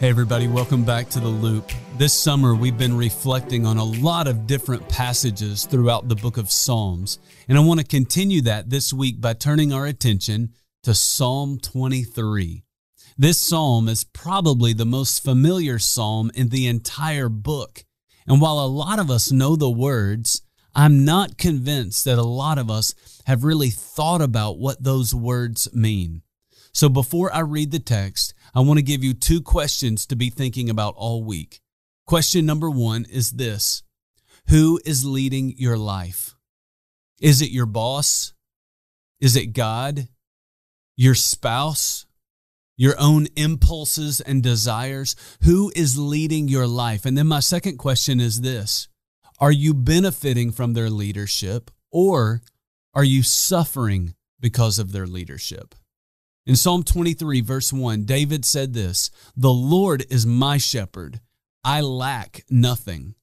Hey, 0.00 0.10
everybody, 0.10 0.46
welcome 0.46 0.84
back 0.84 1.08
to 1.08 1.18
The 1.18 1.26
Loop. 1.26 1.72
This 1.96 2.12
summer, 2.12 2.54
we've 2.54 2.78
been 2.78 2.96
reflecting 2.96 3.66
on 3.66 3.78
a 3.78 3.84
lot 3.84 4.28
of 4.28 4.46
different 4.46 4.88
passages 4.88 5.66
throughout 5.66 6.08
the 6.08 6.14
book 6.14 6.36
of 6.36 6.52
Psalms. 6.52 7.18
And 7.48 7.58
I 7.58 7.62
want 7.62 7.80
to 7.80 7.86
continue 7.86 8.40
that 8.42 8.70
this 8.70 8.92
week 8.92 9.20
by 9.20 9.32
turning 9.32 9.72
our 9.72 9.86
attention 9.86 10.50
to 10.84 10.94
Psalm 10.94 11.58
23. 11.58 12.62
This 13.16 13.38
psalm 13.38 13.88
is 13.88 14.04
probably 14.04 14.72
the 14.72 14.86
most 14.86 15.24
familiar 15.24 15.80
psalm 15.80 16.30
in 16.32 16.50
the 16.50 16.68
entire 16.68 17.28
book. 17.28 17.84
And 18.24 18.40
while 18.40 18.60
a 18.60 18.70
lot 18.70 19.00
of 19.00 19.10
us 19.10 19.32
know 19.32 19.56
the 19.56 19.68
words, 19.68 20.42
I'm 20.76 21.04
not 21.04 21.38
convinced 21.38 22.04
that 22.04 22.18
a 22.18 22.22
lot 22.22 22.58
of 22.58 22.70
us 22.70 22.94
have 23.26 23.42
really 23.42 23.70
thought 23.70 24.22
about 24.22 24.60
what 24.60 24.80
those 24.80 25.12
words 25.12 25.68
mean. 25.74 26.22
So 26.72 26.88
before 26.88 27.34
I 27.34 27.40
read 27.40 27.70
the 27.70 27.78
text, 27.78 28.34
I 28.54 28.60
want 28.60 28.78
to 28.78 28.84
give 28.84 29.02
you 29.02 29.14
two 29.14 29.40
questions 29.40 30.06
to 30.06 30.16
be 30.16 30.30
thinking 30.30 30.70
about 30.70 30.94
all 30.96 31.24
week. 31.24 31.60
Question 32.06 32.46
number 32.46 32.70
one 32.70 33.04
is 33.10 33.32
this 33.32 33.82
Who 34.48 34.80
is 34.84 35.04
leading 35.04 35.54
your 35.56 35.76
life? 35.76 36.34
Is 37.20 37.42
it 37.42 37.50
your 37.50 37.66
boss? 37.66 38.32
Is 39.20 39.36
it 39.36 39.52
God? 39.52 40.08
Your 40.96 41.14
spouse? 41.14 42.06
Your 42.76 42.94
own 42.98 43.26
impulses 43.36 44.20
and 44.20 44.42
desires? 44.42 45.16
Who 45.42 45.72
is 45.74 45.98
leading 45.98 46.46
your 46.46 46.68
life? 46.68 47.04
And 47.04 47.18
then 47.18 47.26
my 47.26 47.40
second 47.40 47.76
question 47.76 48.20
is 48.20 48.40
this 48.40 48.88
Are 49.40 49.52
you 49.52 49.74
benefiting 49.74 50.52
from 50.52 50.72
their 50.72 50.90
leadership 50.90 51.70
or 51.90 52.42
are 52.94 53.04
you 53.04 53.22
suffering 53.22 54.14
because 54.40 54.78
of 54.78 54.92
their 54.92 55.06
leadership? 55.06 55.74
In 56.48 56.56
Psalm 56.56 56.82
23, 56.82 57.42
verse 57.42 57.74
1, 57.74 58.04
David 58.04 58.42
said 58.42 58.72
this 58.72 59.10
The 59.36 59.52
Lord 59.52 60.06
is 60.08 60.24
my 60.24 60.56
shepherd, 60.56 61.20
I 61.62 61.82
lack 61.82 62.42
nothing. 62.48 63.16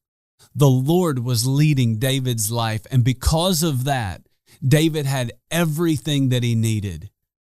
The 0.54 0.70
Lord 0.70 1.18
was 1.18 1.48
leading 1.48 1.98
David's 1.98 2.52
life, 2.52 2.86
and 2.92 3.04
because 3.04 3.64
of 3.64 3.84
that, 3.86 4.22
David 4.64 5.08
had 5.08 5.34
everything 5.50 6.30
that 6.30 6.44
he 6.44 6.54
needed. 6.54 7.10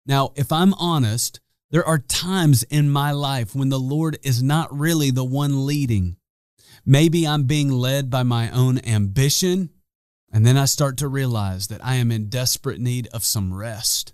Now, 0.08 0.31
if 0.36 0.52
I'm 0.52 0.73
honest, 0.73 1.40
there 1.70 1.86
are 1.86 2.00
times 2.00 2.64
in 2.64 2.90
my 2.90 3.12
life 3.12 3.53
when 3.53 3.70
the 3.70 3.80
Lord 3.80 4.17
is 4.23 4.42
not 4.42 4.75
really 4.75 5.12
the 5.12 5.23
one 5.23 5.67
leading. 5.67 6.16
Maybe 6.84 7.28
I'm 7.28 7.44
being 7.44 7.70
led 7.70 8.09
by 8.09 8.23
my 8.23 8.50
own 8.50 8.80
ambition, 8.88 9.70
and 10.31 10.47
then 10.47 10.58
I 10.58 10.66
start 10.66 10.97
to 10.97 11.08
realize 11.08 11.67
that 11.67 11.86
I 11.86 11.95
am 11.95 12.12
in 12.12 12.28
desperate 12.28 12.80
need 12.80 13.08
of 13.14 13.23
some 13.23 13.53
rest. 13.53 14.14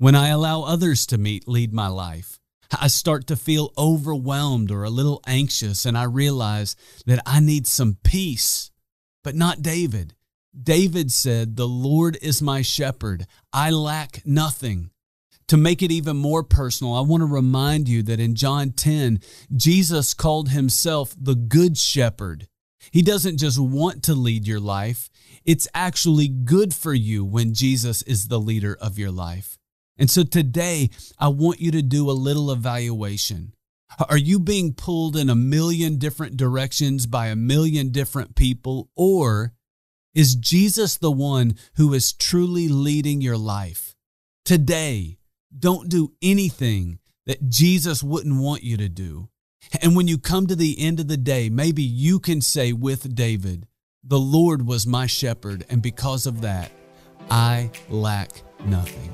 When 0.00 0.14
I 0.14 0.28
allow 0.28 0.62
others 0.62 1.06
to 1.06 1.18
meet 1.18 1.48
lead 1.48 1.72
my 1.72 1.88
life, 1.88 2.38
I 2.70 2.86
start 2.86 3.26
to 3.26 3.36
feel 3.36 3.72
overwhelmed 3.76 4.70
or 4.70 4.84
a 4.84 4.90
little 4.90 5.20
anxious, 5.26 5.84
and 5.84 5.98
I 5.98 6.04
realize 6.04 6.76
that 7.06 7.20
I 7.26 7.40
need 7.40 7.66
some 7.66 7.98
peace. 8.04 8.70
But 9.24 9.34
not 9.34 9.60
David. 9.60 10.14
David 10.56 11.10
said, 11.10 11.56
The 11.56 11.66
Lord 11.66 12.16
is 12.22 12.40
my 12.40 12.62
shepherd. 12.62 13.26
I 13.52 13.70
lack 13.70 14.22
nothing. 14.24 14.90
To 15.48 15.56
make 15.56 15.82
it 15.82 15.90
even 15.90 16.16
more 16.16 16.44
personal, 16.44 16.94
I 16.94 17.00
want 17.00 17.22
to 17.22 17.26
remind 17.26 17.88
you 17.88 18.04
that 18.04 18.20
in 18.20 18.36
John 18.36 18.70
10, 18.70 19.18
Jesus 19.56 20.14
called 20.14 20.50
himself 20.50 21.12
the 21.20 21.34
Good 21.34 21.76
Shepherd. 21.76 22.46
He 22.92 23.02
doesn't 23.02 23.38
just 23.38 23.58
want 23.58 24.04
to 24.04 24.14
lead 24.14 24.46
your 24.46 24.60
life, 24.60 25.10
it's 25.44 25.66
actually 25.74 26.28
good 26.28 26.72
for 26.72 26.94
you 26.94 27.24
when 27.24 27.52
Jesus 27.52 28.02
is 28.02 28.28
the 28.28 28.38
leader 28.38 28.78
of 28.80 28.96
your 28.96 29.10
life. 29.10 29.58
And 29.98 30.10
so 30.10 30.22
today, 30.22 30.90
I 31.18 31.28
want 31.28 31.60
you 31.60 31.70
to 31.72 31.82
do 31.82 32.08
a 32.08 32.12
little 32.12 32.50
evaluation. 32.52 33.52
Are 34.08 34.18
you 34.18 34.38
being 34.38 34.74
pulled 34.74 35.16
in 35.16 35.28
a 35.28 35.34
million 35.34 35.98
different 35.98 36.36
directions 36.36 37.06
by 37.06 37.28
a 37.28 37.36
million 37.36 37.90
different 37.90 38.36
people? 38.36 38.90
Or 38.94 39.54
is 40.14 40.34
Jesus 40.34 40.96
the 40.96 41.10
one 41.10 41.56
who 41.76 41.92
is 41.94 42.12
truly 42.12 42.68
leading 42.68 43.20
your 43.20 43.36
life? 43.36 43.96
Today, 44.44 45.18
don't 45.56 45.88
do 45.88 46.12
anything 46.22 46.98
that 47.26 47.48
Jesus 47.48 48.02
wouldn't 48.02 48.40
want 48.40 48.62
you 48.62 48.76
to 48.76 48.88
do. 48.88 49.28
And 49.82 49.96
when 49.96 50.08
you 50.08 50.18
come 50.18 50.46
to 50.46 50.56
the 50.56 50.78
end 50.78 51.00
of 51.00 51.08
the 51.08 51.16
day, 51.16 51.50
maybe 51.50 51.82
you 51.82 52.20
can 52.20 52.40
say 52.40 52.72
with 52.72 53.14
David, 53.14 53.66
The 54.02 54.18
Lord 54.18 54.66
was 54.66 54.86
my 54.86 55.06
shepherd, 55.06 55.64
and 55.68 55.82
because 55.82 56.26
of 56.26 56.40
that, 56.42 56.70
I 57.30 57.70
lack 57.90 58.30
nothing. 58.64 59.12